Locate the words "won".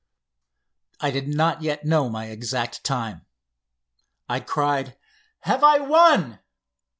5.77-6.39